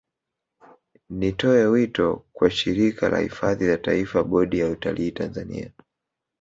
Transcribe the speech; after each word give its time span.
Nitoe 1.09 1.65
wito 1.65 2.25
kwa 2.33 2.51
Shirika 2.51 3.09
la 3.09 3.19
Hifadhi 3.19 3.67
za 3.67 3.77
Taifa 3.77 4.23
Bodi 4.23 4.59
ya 4.59 4.69
Utalii 4.69 5.11
Tanzania 5.11 5.71